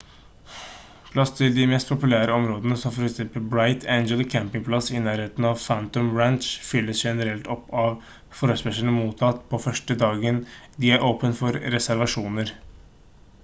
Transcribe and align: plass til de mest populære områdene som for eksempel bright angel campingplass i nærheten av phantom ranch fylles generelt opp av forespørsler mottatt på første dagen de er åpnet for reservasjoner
plass 1.15 1.31
til 1.39 1.51
de 1.57 1.65
mest 1.71 1.89
populære 1.91 2.33
områdene 2.37 2.77
som 2.83 2.95
for 2.95 3.03
eksempel 3.07 3.43
bright 3.51 3.85
angel 3.97 4.23
campingplass 4.35 4.89
i 4.95 5.01
nærheten 5.09 5.47
av 5.49 5.59
phantom 5.65 6.09
ranch 6.21 6.49
fylles 6.71 7.03
generelt 7.09 7.51
opp 7.57 7.69
av 7.83 8.09
forespørsler 8.41 8.97
mottatt 8.99 9.45
på 9.53 9.61
første 9.69 9.99
dagen 10.07 10.41
de 10.85 10.93
er 10.97 11.07
åpnet 11.13 11.39
for 11.45 11.61
reservasjoner 11.79 12.55